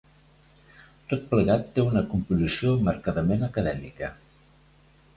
[1.11, 4.15] Tot plegat té una composició marcadament acadèmica.